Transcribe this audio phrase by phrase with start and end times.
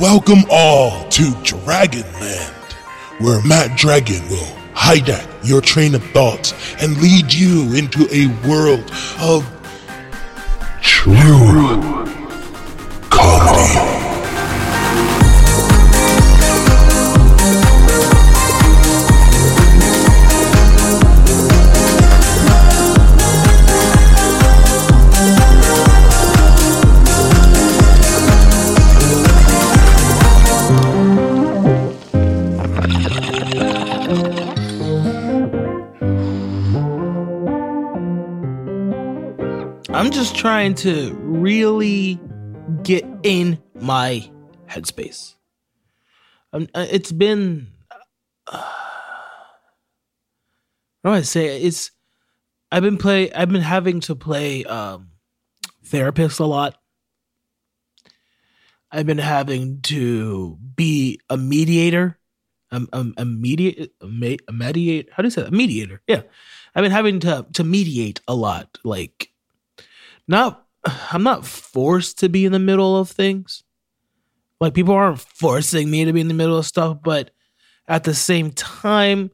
[0.00, 2.72] Welcome all to Dragonland,
[3.18, 8.92] where Matt Dragon will hijack your train of thoughts and lead you into a world
[9.18, 9.44] of
[10.82, 12.04] true
[13.10, 13.87] comedy.
[40.38, 42.16] Trying to really
[42.84, 44.30] get in my
[44.68, 45.34] headspace.
[46.52, 47.66] Um, uh, it's been,
[48.46, 48.62] uh,
[51.02, 51.60] what do I say?
[51.60, 51.90] It's
[52.70, 53.32] I've been play.
[53.32, 55.08] I've been having to play um,
[55.84, 56.76] therapist a lot.
[58.92, 62.16] I've been having to be a mediator,
[62.70, 65.08] a, a, a mediate, a, me- a mediate.
[65.10, 65.48] How do you say that?
[65.52, 66.00] A mediator.
[66.06, 66.22] Yeah,
[66.76, 69.32] I've been having to to mediate a lot, like
[70.28, 70.64] not
[71.12, 73.64] I'm not forced to be in the middle of things.
[74.60, 77.30] Like people aren't forcing me to be in the middle of stuff, but
[77.86, 79.30] at the same time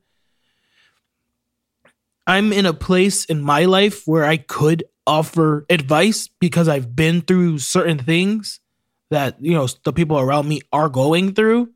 [2.26, 7.20] I'm in a place in my life where I could offer advice because I've been
[7.20, 8.60] through certain things
[9.10, 11.70] that, you know, the people around me are going through.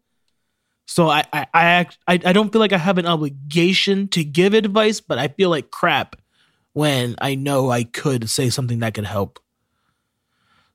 [0.86, 4.24] So I I I act, I, I don't feel like I have an obligation to
[4.24, 6.16] give advice, but I feel like crap
[6.72, 9.40] when I know I could say something that could help.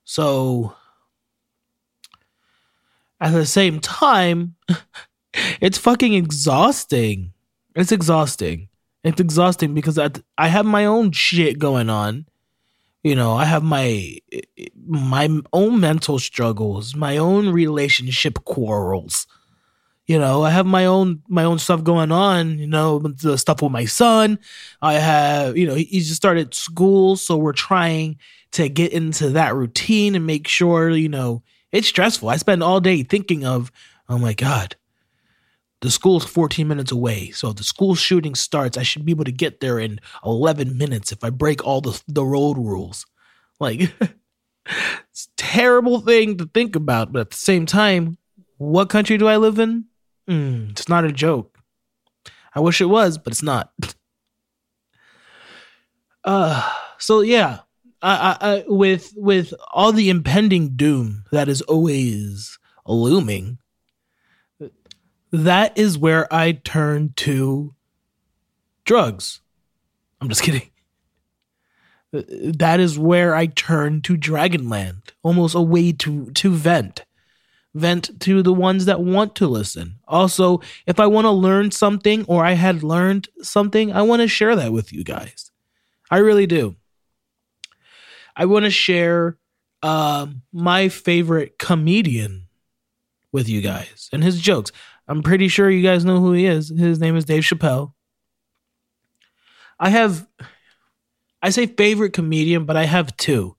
[0.04, 0.74] So
[3.20, 4.56] at the same time,
[5.60, 7.32] it's fucking exhausting.
[7.74, 8.68] It's exhausting.
[9.02, 12.26] It's exhausting because I, I have my own shit going on.
[13.02, 14.18] You know, I have my
[14.86, 19.26] my own mental struggles, my own relationship quarrels
[20.06, 23.62] you know i have my own my own stuff going on you know the stuff
[23.62, 24.38] with my son.
[24.82, 28.18] I have you know he, just started school so we're trying
[28.52, 31.42] to get into that routine and make sure you know
[31.72, 32.28] it's stressful.
[32.28, 33.72] I spend all day thinking of
[34.08, 34.76] oh my god
[35.80, 37.30] the school's 14 minutes away.
[37.32, 38.78] So the school shooting starts.
[38.78, 42.00] I should be able to get there in 11 minutes if i break all the
[42.08, 43.06] the road rules.
[43.60, 43.92] Like
[45.10, 48.16] it's a terrible thing to think about but at the same time
[48.56, 49.84] what country do i live in
[50.28, 51.58] Mm, it's not a joke.
[52.54, 53.72] I wish it was, but it's not.
[56.24, 57.60] uh, so yeah,
[58.00, 63.58] I, I, I, with with all the impending doom that is always looming,
[65.32, 67.74] that is where I turn to
[68.84, 69.40] drugs.
[70.20, 70.70] I'm just kidding.
[72.12, 77.04] That is where I turn to Dragonland, almost a way to to vent
[77.74, 79.96] vent to the ones that want to listen.
[80.06, 84.28] Also, if I want to learn something or I had learned something, I want to
[84.28, 85.50] share that with you guys.
[86.10, 86.76] I really do.
[88.36, 89.38] I want to share
[89.82, 92.46] uh, my favorite comedian
[93.32, 94.70] with you guys and his jokes.
[95.08, 96.68] I'm pretty sure you guys know who he is.
[96.68, 97.92] His name is Dave Chappelle.
[99.78, 100.26] I have,
[101.42, 103.56] I say favorite comedian, but I have two.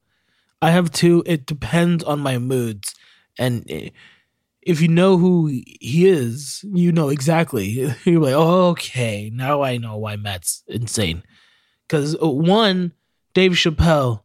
[0.61, 1.21] I have two.
[1.25, 2.95] It depends on my moods
[3.37, 3.91] and
[4.65, 7.65] if you know who he is, you know exactly.
[8.03, 11.23] You're like, oh, okay, now I know why Matt's insane.
[11.87, 12.93] Because uh, one,
[13.33, 14.23] Dave Chappelle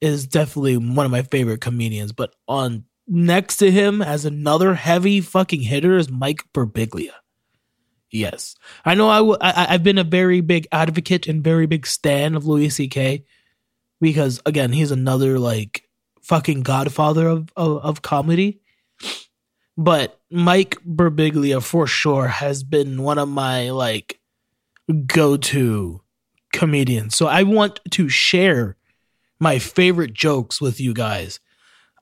[0.00, 5.20] is definitely one of my favorite comedians, but on next to him as another heavy
[5.20, 7.12] fucking hitter is Mike Birbiglia.
[8.12, 9.08] Yes, I know.
[9.08, 12.68] I, w- I I've been a very big advocate and very big stan of Louis
[12.70, 13.24] C.K.
[14.00, 15.84] because again, he's another like
[16.22, 18.60] fucking godfather of, of, of comedy.
[19.76, 24.20] But Mike Birbiglia for sure has been one of my like
[25.06, 26.02] go to
[26.52, 27.16] comedians.
[27.16, 28.76] So I want to share
[29.38, 31.40] my favorite jokes with you guys.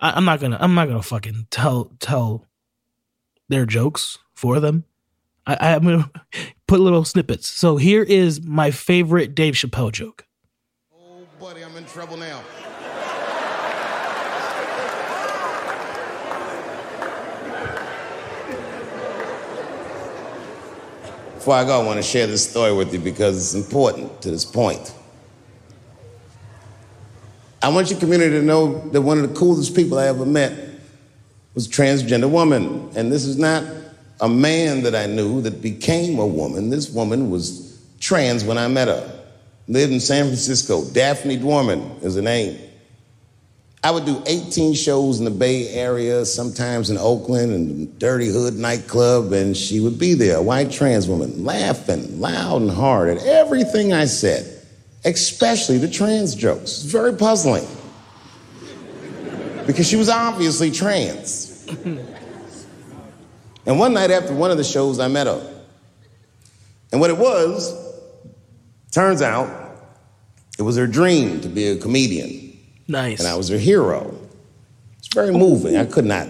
[0.00, 2.46] I, I'm not gonna I'm not gonna fucking tell tell
[3.48, 4.84] their jokes for them.
[5.46, 6.10] I, I'm gonna
[6.66, 7.48] put little snippets.
[7.48, 10.26] So here is my favorite Dave Chappelle joke.
[10.92, 12.42] Oh, buddy, I'm in trouble now.
[21.38, 24.30] Before I go, I want to share this story with you because it's important to
[24.32, 24.92] this point.
[27.62, 30.52] I want your community to know that one of the coolest people I ever met
[31.54, 32.90] was a transgender woman.
[32.96, 33.62] And this is not
[34.20, 36.70] a man that I knew that became a woman.
[36.70, 39.24] This woman was trans when I met her.
[39.68, 40.84] Lived in San Francisco.
[40.86, 42.67] Daphne Dorman is her name.
[43.82, 48.54] I would do 18 shows in the Bay Area, sometimes in Oakland and Dirty Hood
[48.54, 53.24] nightclub, and she would be there, a white trans woman, laughing loud and hard at
[53.24, 54.66] everything I said,
[55.04, 56.62] especially the trans jokes.
[56.62, 57.68] It's very puzzling
[59.64, 61.64] because she was obviously trans.
[63.64, 65.62] and one night after one of the shows, I met her.
[66.90, 67.74] And what it was,
[68.90, 69.66] turns out,
[70.58, 72.47] it was her dream to be a comedian.
[72.88, 73.20] Nice.
[73.20, 74.18] And I was her hero.
[74.98, 75.76] It's very moving.
[75.76, 76.26] I could not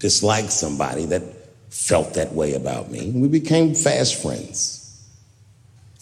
[0.00, 1.22] dislike somebody that
[1.70, 3.10] felt that way about me.
[3.12, 4.76] We became fast friends.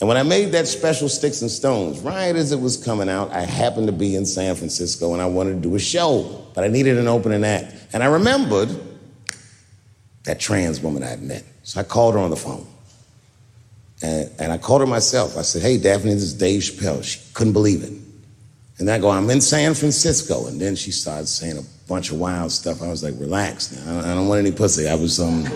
[0.01, 3.33] And when I made that special Sticks and Stones, right as it was coming out,
[3.33, 6.65] I happened to be in San Francisco and I wanted to do a show, but
[6.65, 7.75] I needed an opening act.
[7.93, 8.69] And I remembered
[10.25, 11.45] that trans woman I had met.
[11.65, 12.67] So I called her on the phone.
[14.01, 15.37] And, and I called her myself.
[15.37, 17.03] I said, Hey, Daphne, this is Dave Chappelle.
[17.03, 17.93] She couldn't believe it.
[18.79, 20.47] And I go, I'm in San Francisco.
[20.47, 22.81] And then she started saying a bunch of wild stuff.
[22.81, 23.99] I was like, relax now.
[24.01, 24.89] I don't want any pussy.
[24.89, 25.45] I was, um.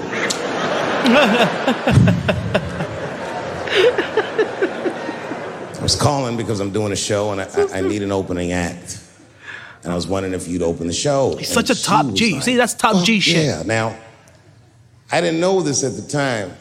[5.83, 8.53] I was calling because I'm doing a show and I, I, I, need an opening
[8.53, 9.01] act.
[9.83, 11.35] And I was wondering if you'd open the show.
[11.37, 12.35] He's such a top G.
[12.35, 13.47] Like, See, that's top oh, G shit.
[13.47, 13.65] Yeah.
[13.67, 13.97] Now,
[15.11, 16.57] I didn't know this at the time,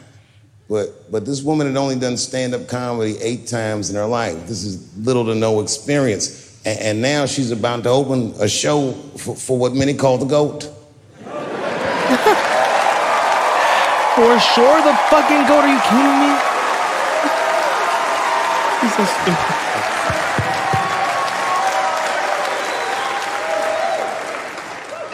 [0.68, 4.48] but but this woman had only done stand-up comedy eight times in her life.
[4.48, 6.41] This is little to no experience.
[6.64, 10.26] And, and now she's about to open a show for, for what many call the
[10.26, 10.62] GOAT.
[14.14, 15.64] for sure, the fucking GOAT.
[15.64, 16.32] Are you kidding me?
[18.80, 19.58] He's so stupid.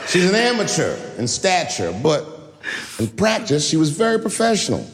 [0.09, 2.27] She's an amateur in stature, but
[2.99, 4.89] in practice, she was very professional.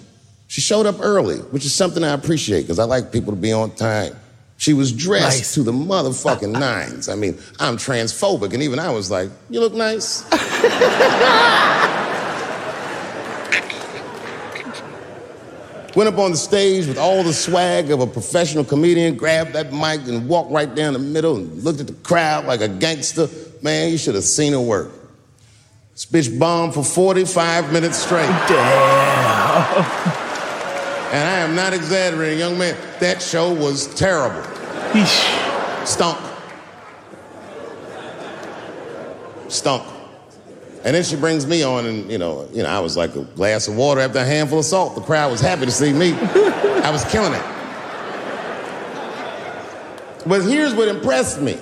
[0.48, 3.52] She showed up early, which is something I appreciate because I like people to be
[3.52, 4.16] on time.
[4.56, 5.54] She was dressed nice.
[5.54, 7.08] to the motherfucking nines.
[7.08, 10.24] I mean, I'm transphobic, and even I was like, You look nice.
[15.94, 19.72] Went up on the stage with all the swag of a professional comedian, grabbed that
[19.72, 23.28] mic and walked right down the middle and looked at the crowd like a gangster.
[23.62, 24.90] Man, you should have seen her work.
[25.92, 28.26] This bitch bombed for 45 minutes straight.
[28.48, 30.20] Damn.
[31.14, 32.76] And I am not exaggerating, young man.
[32.98, 34.42] That show was terrible.
[35.86, 36.18] Stunk.
[39.46, 39.84] Stunk.
[40.82, 43.22] And then she brings me on, and you know, you know, I was like a
[43.22, 44.96] glass of water after a handful of salt.
[44.96, 46.14] The crowd was happy to see me.
[46.82, 47.44] I was killing it.
[50.26, 51.56] But here's what impressed me.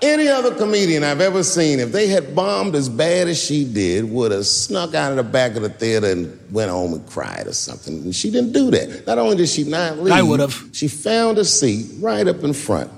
[0.00, 4.10] Any other comedian I've ever seen, if they had bombed as bad as she did,
[4.10, 7.46] would have snuck out of the back of the theater and went home and cried
[7.46, 7.94] or something.
[8.02, 9.06] And she didn't do that.
[9.06, 10.68] Not only did she not leave, I would have.
[10.72, 12.92] She found a seat right up in front.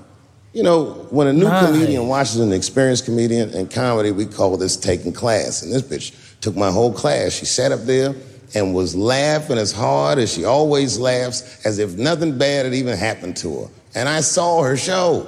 [0.53, 1.65] You know, when a new nice.
[1.65, 5.63] comedian watches an experienced comedian in comedy, we call this taking class.
[5.63, 7.31] And this bitch took my whole class.
[7.31, 8.13] She sat up there
[8.53, 12.97] and was laughing as hard as she always laughs, as if nothing bad had even
[12.97, 13.67] happened to her.
[13.95, 15.27] And I saw her show.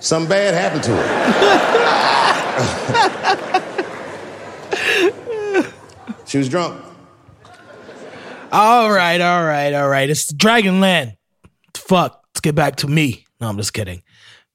[0.00, 1.02] Something bad happened to her.
[6.26, 6.84] she was drunk.
[8.52, 10.08] All right, all right, all right.
[10.08, 11.16] It's Dragonland.
[11.76, 12.22] Fuck.
[12.32, 13.26] Let's get back to me.
[13.40, 14.02] No, I'm just kidding.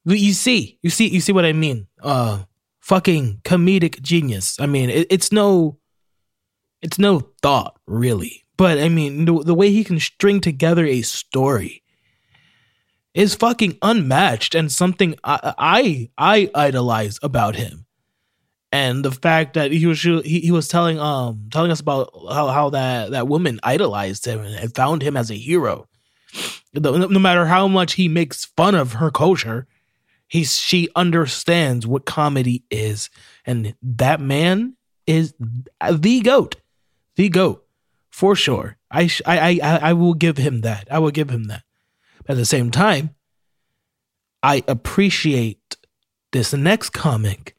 [0.06, 1.86] You see, you see, you see what I mean.
[2.02, 2.44] Uh,
[2.80, 4.58] fucking comedic genius.
[4.58, 5.78] I mean, it, it's no,
[6.82, 11.02] it's no thought really, but I mean, the, the way he can string together a
[11.02, 11.83] story
[13.14, 17.86] is fucking unmatched and something I, I I, idolize about him.
[18.72, 22.48] And the fact that he was he, he was telling um telling us about how,
[22.48, 25.88] how that that woman idolized him and found him as a hero.
[26.74, 29.68] No, no matter how much he makes fun of her culture,
[30.26, 33.10] he's she understands what comedy is,
[33.46, 36.56] and that man is the goat,
[37.14, 37.64] the goat
[38.10, 38.76] for sure.
[38.90, 40.88] I I I I will give him that.
[40.90, 41.62] I will give him that.
[42.28, 43.14] At the same time,
[44.42, 45.76] I appreciate
[46.32, 47.54] this next comic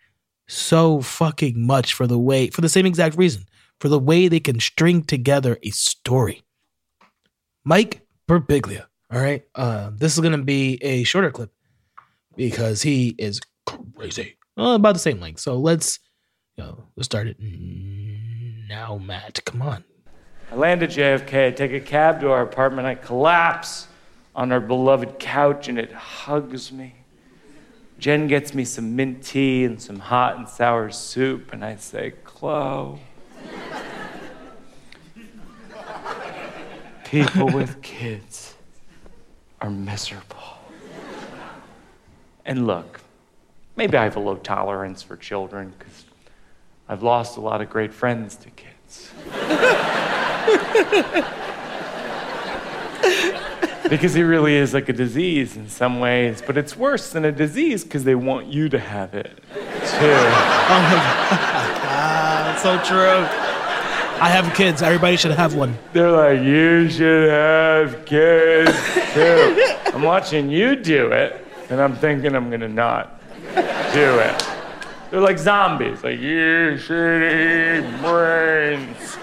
[0.48, 3.46] so fucking much for the way, for the same exact reason,
[3.80, 6.44] for the way they can string together a story.
[7.64, 8.86] Mike Birbiglia.
[9.12, 9.44] All right.
[9.54, 11.52] Uh, this is going to be a shorter clip
[12.36, 13.40] because he is
[13.96, 14.38] crazy.
[14.58, 15.40] Well, about the same length.
[15.40, 16.00] So let's,
[16.56, 19.44] you know, let's start it now, Matt.
[19.46, 19.84] Come on.
[20.52, 21.48] I land at JFK.
[21.48, 22.88] I take a cab to our apartment.
[22.88, 23.88] I collapse
[24.36, 26.96] on our beloved couch and it hugs me.
[27.98, 32.14] Jen gets me some mint tea and some hot and sour soup, and I say,
[32.26, 33.00] Chloe.
[37.06, 38.56] People with kids
[39.62, 40.38] are miserable.
[42.46, 43.00] And look,
[43.78, 46.04] maybe I have a low tolerance for children because
[46.90, 49.12] I've lost a lot of great friends to kids.
[53.90, 57.32] because it really is like a disease in some ways, but it's worse than a
[57.32, 60.16] disease because they want you to have it too.
[60.72, 60.98] Oh my
[61.84, 63.28] god, so true.
[64.22, 64.82] I have kids.
[64.82, 65.78] Everybody should have one.
[65.94, 68.72] They're like, you should have kids
[69.14, 69.76] too.
[69.94, 73.20] I'm watching you do it, and I'm thinking I'm gonna not
[73.94, 74.48] do it.
[75.12, 79.18] They're like zombies, like, you should eat brains.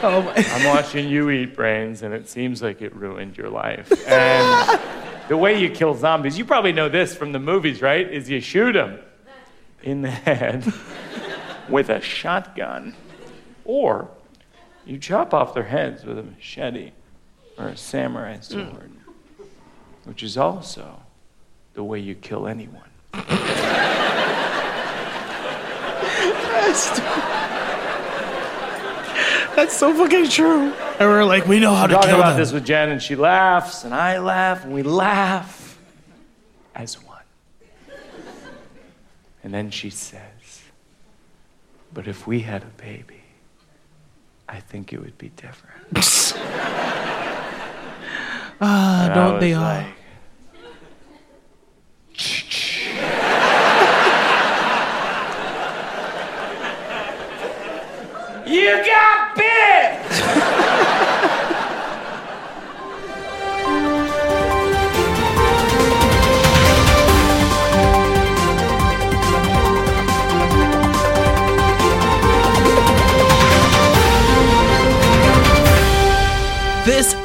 [0.00, 0.32] Oh my.
[0.36, 3.90] I'm watching you eat brains, and it seems like it ruined your life.
[4.06, 4.80] And
[5.28, 8.08] the way you kill zombies, you probably know this from the movies, right?
[8.08, 9.00] Is you shoot them
[9.82, 10.72] in the head
[11.68, 12.94] with a shotgun,
[13.64, 14.08] or
[14.86, 16.92] you chop off their heads with a machete
[17.58, 18.44] or a samurai mm.
[18.44, 18.92] sword,
[20.04, 21.02] which is also
[21.74, 22.82] the way you kill anyone.
[29.58, 30.72] That's so fucking true.
[31.00, 32.38] And we're like, we know how to talking kill about them.
[32.38, 35.76] this with Jen, and she laughs, and I laugh, and we laugh
[36.76, 37.18] as one.
[39.42, 40.62] And then she says,
[41.92, 43.24] But if we had a baby,
[44.48, 46.04] I think it would be different.
[48.60, 49.62] Ah, And don't they all?
[49.62, 49.86] like,
[58.46, 59.17] You got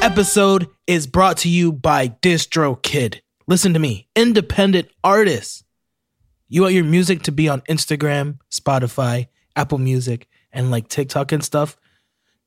[0.04, 3.20] episode is brought to you by DistroKid.
[3.46, 5.64] Listen to me, independent artists.
[6.46, 11.42] You want your music to be on Instagram, Spotify, Apple Music, and like TikTok and
[11.42, 11.78] stuff?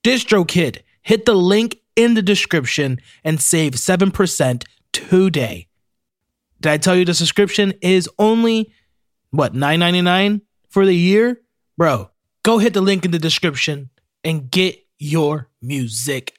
[0.04, 0.84] DistroKid.
[1.02, 5.68] Hit the link in the description and save 7% today.
[6.62, 8.72] Did I tell you the subscription is only
[9.32, 11.42] what, $9.99 for the year?
[11.76, 12.12] Bro,
[12.44, 13.90] go hit the link in the description
[14.24, 16.37] and get your music.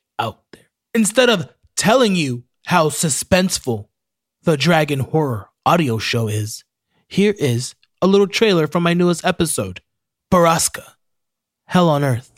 [0.94, 3.88] Instead of telling you how suspenseful
[4.42, 6.64] the Dragon Horror audio show is,
[7.06, 9.80] here is a little trailer from my newest episode,
[10.30, 10.94] Baraska,
[11.66, 12.32] Hell on Earth.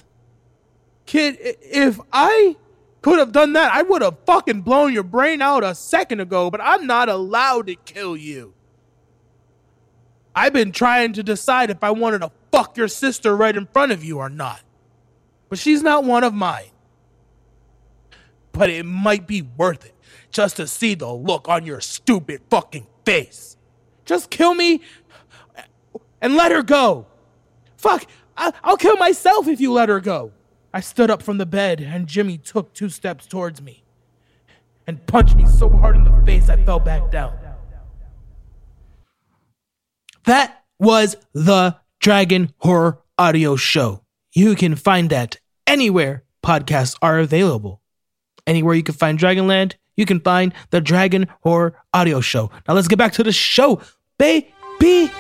[1.07, 2.57] Kid, if I
[3.03, 6.51] could have done that, I would have fucking blown your brain out a second ago,
[6.51, 8.55] but I'm not allowed to kill you.
[10.35, 13.93] I've been trying to decide if I wanted to fuck your sister right in front
[13.93, 14.61] of you or not.
[15.49, 16.71] But she's not one of mine.
[18.53, 19.95] But it might be worth it
[20.31, 23.57] just to see the look on your stupid fucking face.
[24.05, 24.81] Just kill me
[26.21, 27.07] and let her go.
[27.77, 30.33] Fuck, I- I'll kill myself if you let her go.
[30.73, 33.83] I stood up from the bed and Jimmy took two steps towards me
[34.87, 37.37] and punched me so hard in the face I fell back down.
[40.25, 44.05] That was the Dragon Horror Audio Show.
[44.33, 47.80] You can find that anywhere podcasts are available.
[48.47, 52.51] Anywhere you can find Dragonland, you can find the Dragon Horror Audio Show.
[52.67, 53.81] Now let's get back to the show,
[54.19, 55.11] baby.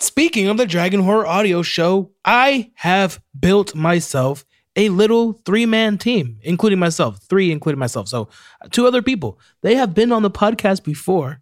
[0.00, 4.44] Speaking of the Dragon Horror Audio Show, I have built myself
[4.76, 8.08] a little three man team, including myself, three, including myself.
[8.08, 8.28] So,
[8.70, 9.38] two other people.
[9.62, 11.40] They have been on the podcast before.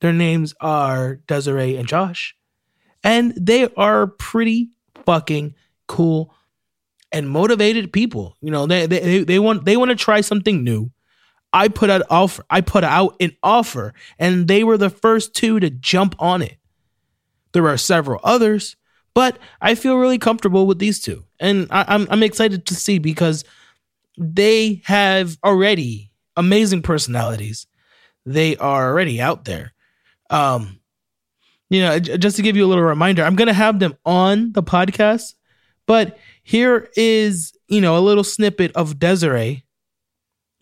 [0.00, 2.36] Their names are Desiree and Josh,
[3.02, 4.70] and they are pretty
[5.04, 5.54] fucking
[5.86, 6.34] cool
[7.10, 8.36] and motivated people.
[8.40, 10.90] You know, they they they want they want to try something new.
[11.52, 12.44] I put out offer.
[12.50, 16.58] I put out an offer, and they were the first two to jump on it.
[17.52, 18.76] There are several others,
[19.18, 23.00] but I feel really comfortable with these two, and I, I'm I'm excited to see
[23.00, 23.42] because
[24.16, 27.66] they have already amazing personalities.
[28.24, 29.72] They are already out there.
[30.30, 30.78] Um,
[31.68, 34.62] you know, just to give you a little reminder, I'm gonna have them on the
[34.62, 35.34] podcast,
[35.84, 39.64] but here is you know a little snippet of Desiree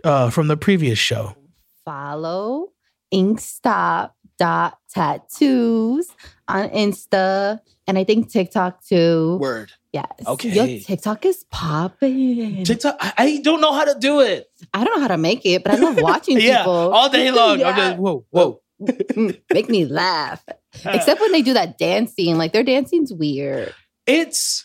[0.03, 1.37] uh, from the previous show.
[1.85, 2.73] follow
[3.13, 6.09] inkstop dot tattoos
[6.49, 9.38] on Insta and I think TikTok too.
[9.41, 9.73] Word.
[9.93, 10.07] Yes.
[10.26, 10.49] Okay.
[10.50, 12.65] Your TikTok is popping.
[12.65, 12.97] TikTok.
[13.00, 14.47] I, I don't know how to do it.
[14.75, 16.93] I don't know how to make it, but I love watching yeah, people.
[16.95, 17.55] all day long.
[17.55, 17.76] I'm Yeah.
[17.91, 18.61] just whoa, whoa,
[19.53, 20.45] Make me laugh.
[20.85, 22.37] Except when they do that dancing.
[22.37, 23.73] Like their dancing's weird.
[24.07, 24.65] It's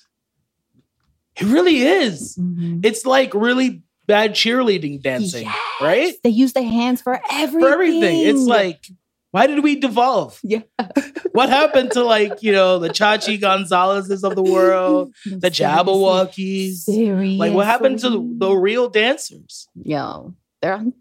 [1.38, 2.38] it really is.
[2.38, 2.86] Mhm.
[2.86, 5.56] It's like really bad cheerleading dancing, Yes.
[5.82, 6.14] right?
[6.24, 7.62] They use their hands for everything.
[7.62, 8.28] For everything.
[8.28, 8.86] It's like,
[9.32, 10.40] why did we devolve?
[10.44, 10.62] yeah.
[11.34, 16.74] What happened to like, you know, the Chachi Gonzales's of the world, the Jabbawockeez?
[16.80, 17.38] Seriously.
[17.38, 19.70] Like what happened to the, real dancers?
[19.82, 20.94] Yo, they're on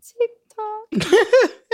[0.92, 1.20] TikTok.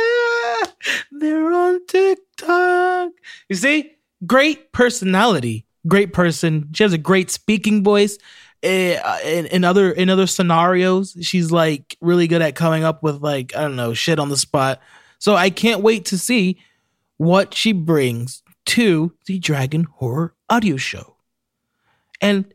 [1.11, 3.13] They're on TikTok.
[3.49, 3.93] You see,
[4.27, 6.69] great personality, great person.
[6.75, 8.19] She has a great speaking voice.
[8.63, 13.03] Eh, uh, In, in other in other scenarios, she's like really good at coming up
[13.03, 14.81] with like I don't know shit on the spot.
[15.19, 16.59] So I can't wait to see
[17.17, 21.17] what she brings to the Dragon Horror Audio Show.
[22.21, 22.53] And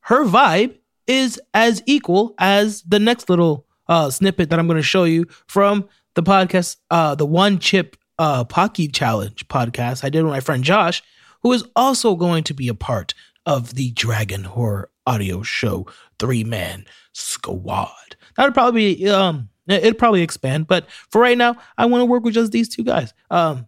[0.00, 4.82] her vibe is as equal as the next little uh, snippet that I'm going to
[4.82, 10.22] show you from the podcast, uh, the One Chip uh, Pocky Challenge podcast I did
[10.22, 11.02] with my friend Josh,
[11.42, 13.14] who is also going to be a part
[13.46, 15.86] of the Dragon Horror Audio Show
[16.18, 18.16] three man squad.
[18.36, 22.02] That would probably be um, it- it'd probably expand, but for right now, I want
[22.02, 23.12] to work with just these two guys.
[23.30, 23.66] Um,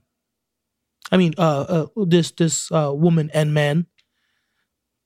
[1.12, 3.86] I mean, uh, uh this this uh woman and man.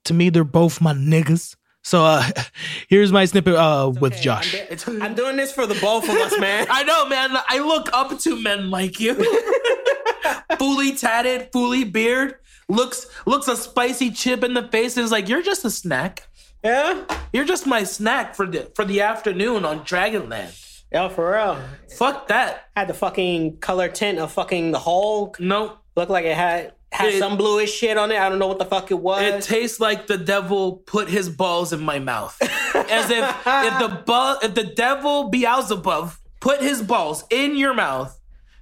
[0.05, 1.57] To me, they're both my niggas.
[1.83, 2.27] So uh
[2.89, 4.55] here's my snippet uh with Josh.
[4.55, 6.67] I'm, do- I'm doing this for the both of us, man.
[6.71, 7.31] I know, man.
[7.49, 9.15] I look up to men like you.
[10.59, 12.37] fully tatted, fully beard,
[12.69, 16.29] looks looks a spicy chip in the face is like, "You're just a snack.
[16.65, 20.57] yeah, You're just my snack for the for the afternoon on Dragonland."
[20.93, 21.59] Yo, for real.
[21.97, 22.69] Fuck that.
[22.77, 25.39] Had the fucking color tint of fucking the Hulk.
[25.41, 25.77] Nope.
[25.97, 28.19] Looked like it had had It- some bluish shit on it.
[28.19, 29.23] I don't know what the fuck it was.
[29.23, 32.37] It tastes like the devil put his balls in my mouth.
[32.75, 38.19] As if if the bu- if the devil Beelzebub put his balls in your mouth,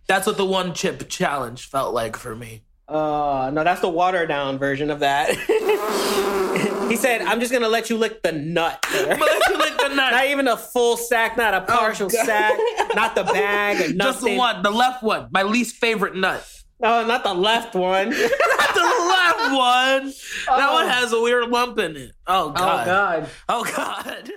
[0.07, 2.63] that's what the one chip challenge felt like for me.
[2.89, 5.29] Uh, no, that's the watered down version of that.
[6.89, 9.89] he said, "I'm just gonna let you lick the nut." But let you lick the
[9.89, 10.13] nut.
[10.13, 12.27] not even a full sack, not a oh, partial God.
[12.27, 12.59] sack,
[12.95, 16.47] not the bag, or Just the one, the left one, my least favorite nut.
[16.81, 18.11] No, not the left one.
[18.11, 20.13] Not the left one.
[20.47, 20.75] That Oh.
[20.75, 22.13] one has a weird lump in it.
[22.29, 22.87] Oh oh god.
[22.87, 23.31] God.
[23.49, 24.31] Oh god.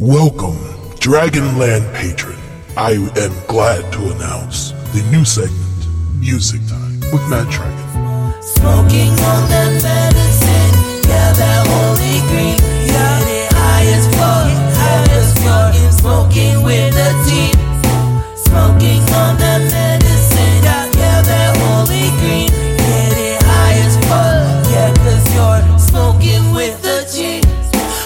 [0.00, 0.56] Welcome,
[0.98, 2.38] Dragonland patron.
[2.76, 5.86] I am glad to announce the new segment,
[6.18, 7.89] Music Time, with Matt Dragon.
[8.40, 10.72] Smoking on that medicine,
[11.04, 12.56] yeah, that holy green.
[12.88, 14.48] Yeah, it high as fuck,
[14.80, 15.74] high as fuck.
[15.92, 17.52] Smoking with the team.
[18.34, 22.48] Smoking on that medicine, yeah, yeah, that holy green.
[22.80, 27.42] Get it high as fuck, yeah, cause you're smoking with the G.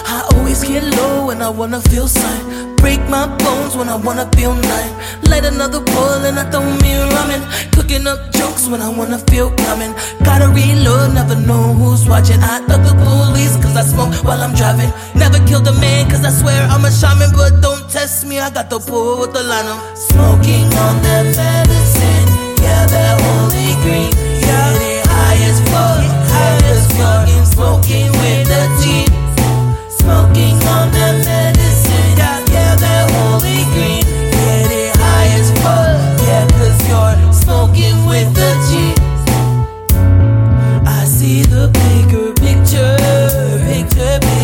[0.05, 1.14] I always get low
[1.45, 2.75] I wanna feel something.
[2.77, 4.91] Break my bones when I wanna feel nine.
[5.29, 7.41] Light another bowl and I throw me ramen.
[7.71, 9.93] Cooking up jokes when I wanna feel coming.
[10.23, 12.41] Gotta reload, never know who's watching.
[12.41, 14.91] I love the police cause I smoke while I'm driving.
[15.13, 17.29] Never killed a man cause I swear I'm a shaman.
[17.37, 19.69] But don't test me, I got the pull with the line.
[19.93, 22.27] Smoking on that medicine.
[22.57, 24.09] Yeah, that holy green.
[24.41, 26.01] Yeah, it high as fuck,
[26.33, 27.29] high as fuck.
[27.53, 29.25] Smoking with the team.
[30.05, 31.14] Smoking on that
[41.25, 42.97] see the bigger picture,
[43.65, 44.34] picture, bigger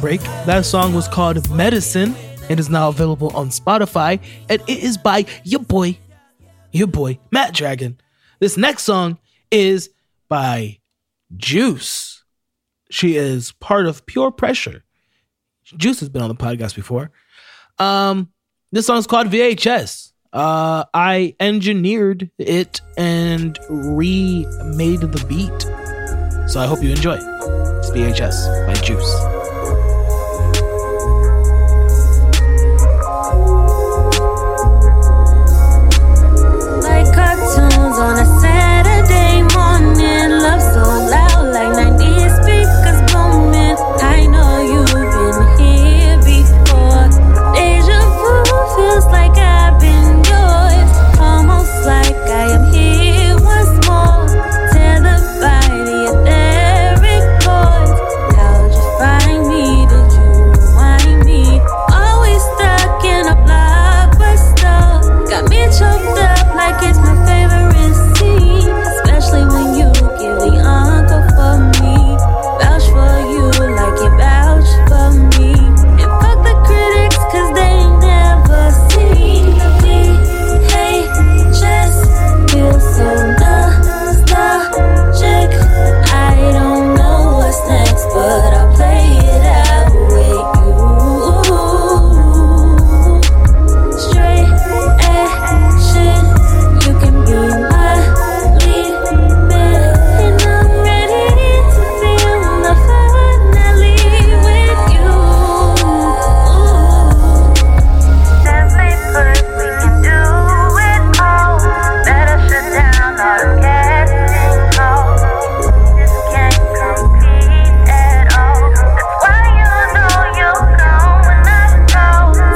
[0.00, 0.20] break.
[0.46, 2.14] That song was called Medicine.
[2.48, 5.96] and is now available on Spotify, and it is by your boy,
[6.72, 8.00] your boy, Matt Dragon.
[8.40, 9.18] This next song
[9.52, 9.88] is
[10.28, 10.80] by
[11.36, 12.24] Juice.
[12.90, 14.82] She is part of Pure Pressure.
[15.76, 17.12] Juice has been on the podcast before.
[17.78, 18.30] Um,
[18.72, 20.10] this song is called VHS.
[20.32, 26.48] Uh, I engineered it and remade the beat.
[26.50, 27.14] So I hope you enjoy.
[27.78, 29.39] It's VHS by Juice.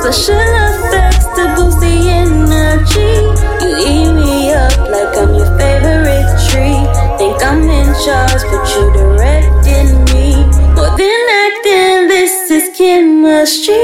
[0.04, 3.24] Special effects to boost the energy.
[3.64, 6.76] You eat me up like I'm your favorite tree.
[7.16, 10.44] Think I'm in charge, but you directing me.
[10.76, 13.83] More than acting, this is chemistry.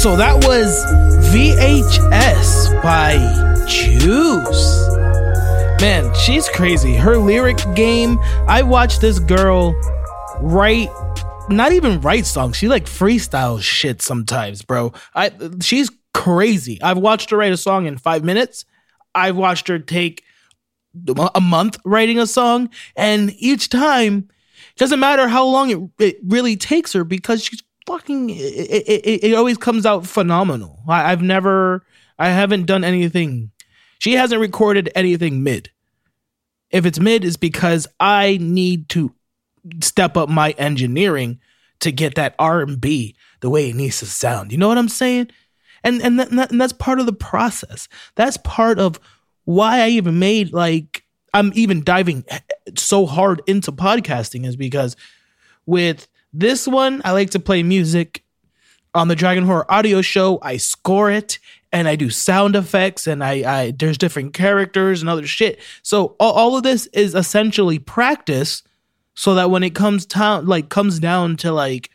[0.00, 0.82] So that was
[1.30, 3.18] VHS by
[3.68, 4.88] Juice.
[5.78, 6.94] Man, she's crazy.
[6.94, 9.74] Her lyric game, I watched this girl
[10.40, 10.88] write
[11.50, 12.56] not even write songs.
[12.56, 14.94] She like freestyle shit sometimes, bro.
[15.14, 16.80] I she's crazy.
[16.80, 18.64] I've watched her write a song in 5 minutes.
[19.14, 20.24] I've watched her take
[21.34, 24.30] a month writing a song and each time
[24.76, 29.34] doesn't matter how long it, it really takes her because she's fucking it, it, it,
[29.34, 30.80] always comes out phenomenal.
[30.88, 31.84] I, i've never
[32.18, 33.50] i haven't done anything.
[33.98, 35.70] She hasn't recorded anything mid.
[36.70, 39.14] If it's mid it's because i need to
[39.80, 41.40] step up my engineering
[41.80, 44.52] to get that r&b the way it needs to sound.
[44.52, 45.30] You know what i'm saying?
[45.82, 47.88] And and, and that's part of the process.
[48.14, 49.00] That's part of
[49.44, 52.24] why i even made like i'm even diving
[52.76, 54.96] so hard into podcasting is because
[55.66, 58.24] with this one, I like to play music
[58.94, 60.38] on the Dragon Horror audio show.
[60.42, 61.38] I score it
[61.72, 65.60] and I do sound effects and I, I there's different characters and other shit.
[65.82, 68.62] So all, all of this is essentially practice
[69.14, 71.90] so that when it comes down like comes down to like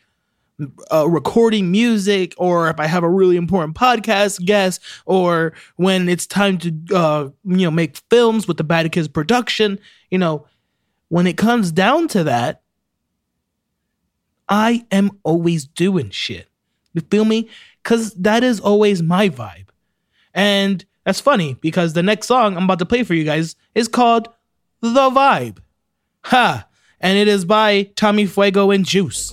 [0.90, 6.26] uh, recording music or if I have a really important podcast guest or when it's
[6.26, 9.78] time to uh, you know make films with the Bad Kids production,
[10.10, 10.46] you know,
[11.08, 12.62] when it comes down to that,
[14.48, 16.48] I am always doing shit.
[16.94, 17.48] You feel me?
[17.82, 19.68] Cause that is always my vibe.
[20.34, 23.88] And that's funny because the next song I'm about to play for you guys is
[23.88, 24.28] called
[24.80, 25.58] The Vibe.
[26.24, 26.66] Ha!
[27.00, 29.32] And it is by Tommy Fuego and Juice.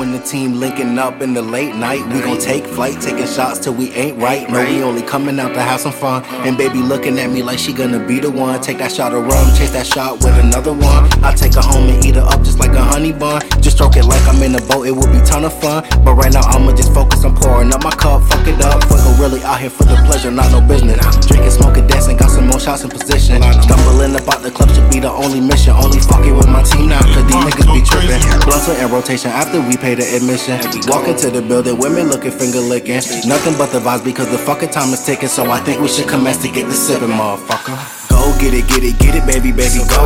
[0.00, 2.00] When the team linking up in the late night.
[2.06, 4.48] We gon' take flight, taking shots till we ain't right.
[4.48, 6.24] No, we only coming out to have some fun.
[6.46, 8.62] And baby looking at me like she gonna be the one.
[8.62, 11.04] Take that shot of rum, chase that shot with another one.
[11.22, 13.42] I take her home and eat her up just like a honey bun.
[13.60, 15.84] Just stroke it like I'm in a boat, it would be ton of fun.
[16.02, 18.82] But right now I'ma just focus on pouring up my cup, fuck it up.
[18.84, 20.96] Fuego really out here for the pleasure, not no business.
[21.26, 23.36] Drinking, smoking, dancing, got some more shots in position.
[23.68, 25.76] Stumbling about the club should be the only mission.
[25.76, 28.24] Only fucking with my team now, cause these niggas be tripping.
[28.48, 30.60] Blunts in rotation after we pay the admission.
[30.86, 33.02] Walk into the building, women looking, finger licking.
[33.26, 35.28] Nothing but the vibes because the fucking time is ticking.
[35.28, 37.74] So I think we should commence to get the sipping, motherfucker.
[38.10, 40.02] Go get it, get it, get it, baby, baby, go.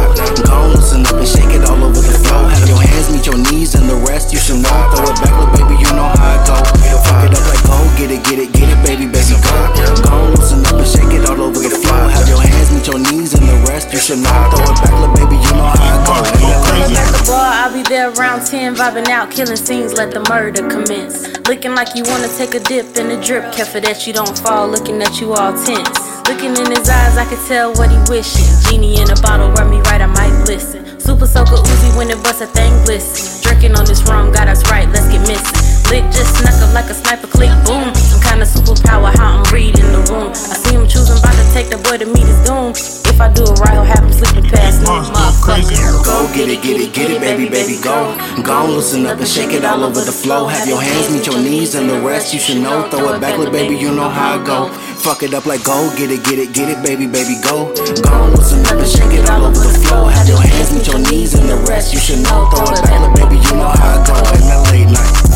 [0.47, 2.47] Go loosen up and shake it all over the floor.
[2.47, 4.71] Have your hands meet your knees and the rest you should know.
[4.95, 6.55] Throw it back, look, baby, you know how it go.
[7.05, 9.55] Fuck it up like go, get it, get it, get it, baby, baby, go.
[10.07, 12.07] Go loosen up and shake it all over the floor.
[12.15, 14.31] Have your hands meet your knees and the rest you should know.
[14.55, 17.34] Throw it back, look, baby, you know how it go.
[17.89, 21.27] There around 10, vibing out, killing scenes, let the murder commence.
[21.49, 24.69] Looking like you wanna take a dip in the drip, careful that you don't fall,
[24.69, 25.99] looking at you all tense.
[26.29, 28.47] Looking in his eyes, I could tell what he wishing.
[28.65, 30.85] Genie in a bottle, rub me right, I might listen.
[31.01, 33.43] Super soaker Uzi when it bust a thing glisten.
[33.43, 35.61] Drinking on this rum, got us right, let's get missing.
[35.91, 37.95] Lick just snuck up like a sniper, click boom.
[37.95, 40.31] Some kind of superpower, how I'm reading the room.
[40.31, 43.04] I see him choosing, about to take the boy to meet his doom.
[43.15, 46.03] If I do it right, he'll have him sleeping past me, motherfucker.
[46.03, 48.11] Go get it, get it, get it, baby, baby, go.
[48.43, 50.49] Go loosen up and shake it all over the flow.
[50.49, 52.91] Have your hands meet your knees and the rest you should know.
[52.91, 54.69] Throw it back, look, baby, you know how I go.
[54.99, 57.71] Fuck it up like go, get it, get it, get it, baby, baby, go.
[58.03, 60.07] Go loosen up and shake it all over the flow.
[60.07, 62.51] Have your hands meet your knees and the rest you should know.
[62.51, 64.19] Throw it back, look, baby, you know how I go.
[64.35, 65.34] In the late night.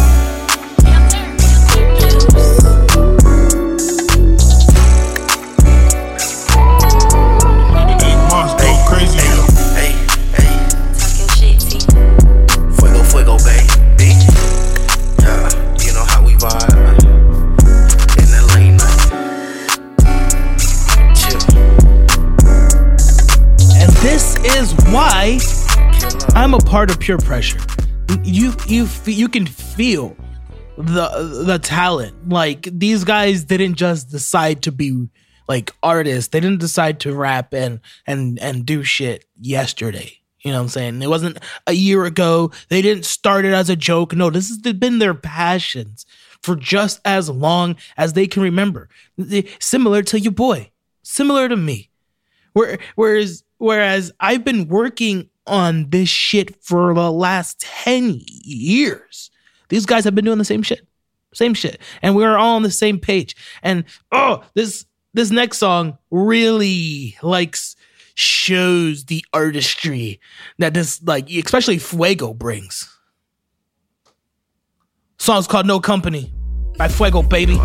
[26.68, 27.58] Part of Pure Pressure.
[28.24, 30.14] You you you can feel
[30.76, 32.28] the the talent.
[32.28, 35.08] Like these guys didn't just decide to be
[35.48, 36.28] like artists.
[36.28, 40.12] They didn't decide to rap and and and do shit yesterday.
[40.40, 41.02] You know what I'm saying?
[41.02, 42.52] It wasn't a year ago.
[42.68, 44.14] They didn't start it as a joke.
[44.14, 46.04] No, this has been their passions
[46.42, 48.90] for just as long as they can remember.
[49.58, 50.70] Similar to your boy,
[51.02, 51.88] similar to me.
[52.52, 59.30] Where, whereas, whereas I've been working on this shit for the last 10 years.
[59.68, 60.86] These guys have been doing the same shit.
[61.34, 61.80] Same shit.
[62.02, 63.36] And we're all on the same page.
[63.62, 67.76] And oh, this this next song really likes
[68.14, 70.20] shows the artistry
[70.58, 72.94] that this like especially Fuego brings.
[75.18, 76.32] Song's called No Company
[76.76, 77.58] by Fuego, baby.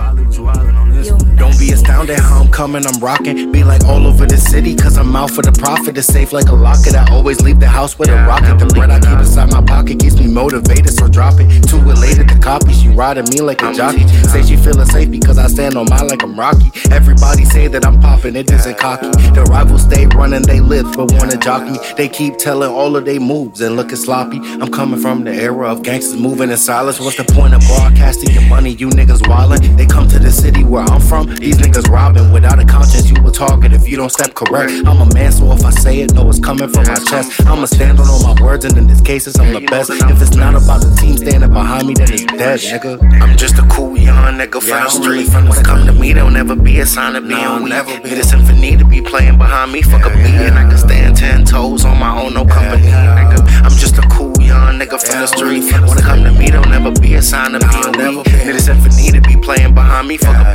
[1.38, 3.52] Don't be astounded how I'm coming, I'm rocking.
[3.52, 5.98] Be like all over the city, cause I'm out for the profit.
[5.98, 6.96] It's safe like a locket.
[6.96, 8.60] I always leave the house with a rocket.
[8.60, 11.68] The bread I keep inside my pocket keeps me motivated, so drop it.
[11.68, 12.74] Too elated to copy.
[12.74, 14.08] She riding me like a jockey.
[14.32, 16.72] Say she feeling safe because I stand on mine like I'm Rocky.
[16.92, 19.08] Everybody say that I'm popping, it isn't cocky.
[19.34, 21.78] The rivals stay running, they live, but wanna jock me.
[21.98, 24.38] They keep telling all of they moves and looking sloppy.
[24.38, 27.00] I'm coming from the era of gangsters moving in silence.
[27.00, 28.72] What's the point of broadcasting your money?
[28.72, 29.78] You niggas wildin'.
[29.78, 31.28] They come to the city where I'm from.
[31.36, 33.10] These niggas robbing without a conscience.
[33.10, 34.72] You a target if you don't step correct.
[34.86, 37.42] I'm a man, so if I say it, know it's coming from my chest.
[37.46, 39.90] I'ma stand on all my words, and in this case, it's I'm the best.
[39.90, 43.22] If it's not about the team standing behind me, then it's dead, nigga.
[43.22, 45.30] I'm just a cool young nigga from the street.
[45.34, 47.74] When it come to me, there'll never be a sign of being weak.
[48.06, 49.82] Hit a symphony to be playing behind me.
[49.82, 53.40] Fuck a beat, and I can stand ten toes on my own, no company, nigga.
[53.64, 55.64] I'm just a cool young nigga from the street.
[55.72, 58.28] When it come to me, there'll never be a sign of being weak.
[58.28, 60.18] Hit a symphony to be playing behind me.
[60.18, 60.53] Fuck a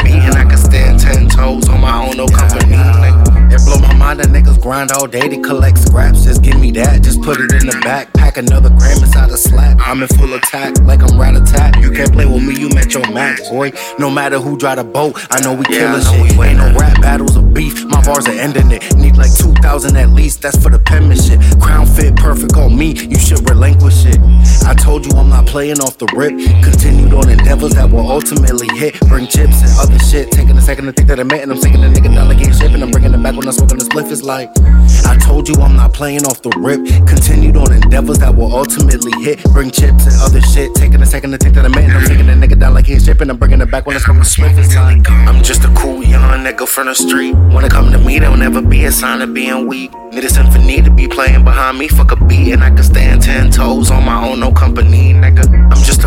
[2.19, 2.48] no company,
[4.61, 6.25] grind all day to collect scraps.
[6.25, 8.13] Just give me that, just put it in the back.
[8.15, 9.79] Pack another gram inside a slap.
[9.81, 11.77] I'm in full attack, like I'm rat attack.
[11.77, 13.73] You can't play with me, you met your match, boy.
[13.99, 16.39] No matter who drive the boat, I know we killin' shit.
[16.39, 18.97] Ain't no rap battles or beef, my bars are ending it.
[18.97, 21.41] Need like 2,000 at least, that's for the penmanship.
[21.61, 24.19] Crown fit perfect on me, you should relinquish it.
[24.67, 26.33] I told you I'm not playing off the rip.
[26.63, 28.99] Continued on endeavors that will ultimately hit.
[29.09, 30.31] Bring chips and other shit.
[30.31, 32.39] Taking a second to think that I met, and I'm taking a nigga down like
[32.39, 32.83] ain't shipping.
[32.83, 34.11] I'm bringing it back when I'm smoking the spliff.
[34.11, 34.48] It's like
[35.07, 36.85] I told you I'm not playing off the rip.
[37.07, 39.43] Continued on endeavors that will ultimately hit.
[39.53, 40.75] Bring chips and other shit.
[40.75, 42.87] Taking a second to think that I met, and I'm taking a nigga down like
[42.87, 43.31] he's shipping.
[43.31, 45.03] I'm bringing it back when it's with Smith is time.
[45.07, 47.35] I'm just a cool young nigga from the street.
[47.35, 49.93] It come to me, there'll never be a sign of being weak.
[50.13, 53.23] Need a symphony to be playing behind me, fuck a beat, and I can stand
[53.23, 55.47] ten toes on my own, no company, nigga.
[55.49, 55.98] I'm just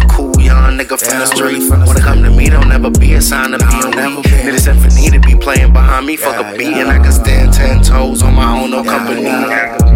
[0.84, 1.70] nigga from the street.
[1.70, 4.26] When it come to me, there'll never be a sign of being weak.
[4.26, 7.54] Need a symphony to be playing behind me, fuck a beat, and I can stand
[7.54, 9.91] ten toes on my own, no company, nigga.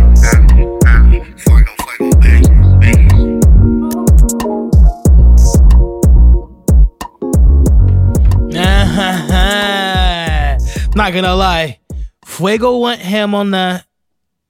[10.96, 11.80] Not gonna lie,
[12.24, 13.86] Fuego went ham on that.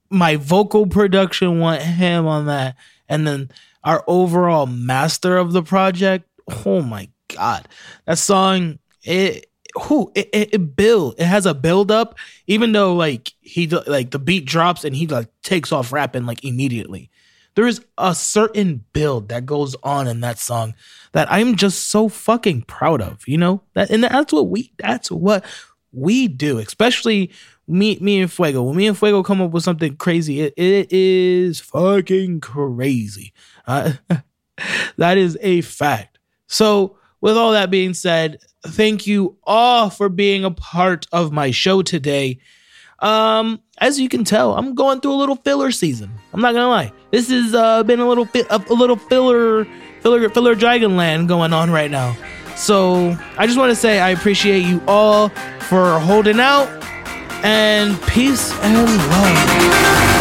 [0.08, 2.76] My vocal production went ham on that,
[3.08, 3.50] and then
[3.86, 6.28] our overall master of the project.
[6.66, 7.66] Oh my god,
[8.04, 8.78] that song!
[9.02, 9.50] It
[9.82, 11.14] who it, it, it build.
[11.18, 15.06] It has a build up, even though like he like the beat drops and he
[15.06, 17.10] like takes off rapping like immediately.
[17.54, 20.74] There is a certain build that goes on in that song
[21.12, 23.62] that I'm just so fucking proud of, you know?
[23.72, 25.44] That and that's what we that's what
[25.92, 27.30] we do, especially
[27.68, 28.62] me me and Fuego.
[28.62, 33.32] When me and Fuego come up with something crazy, it, it is fucking crazy.
[33.66, 33.92] Uh,
[34.96, 36.18] that is a fact.
[36.46, 41.50] So, with all that being said, thank you all for being a part of my
[41.50, 42.38] show today.
[43.00, 46.10] Um, as you can tell, I'm going through a little filler season.
[46.32, 46.92] I'm not gonna lie.
[47.10, 49.66] This has uh, been a little of a little filler,
[50.00, 52.16] filler, filler Dragonland going on right now.
[52.56, 55.28] So I just want to say I appreciate you all
[55.68, 56.68] for holding out,
[57.46, 60.15] and peace and love.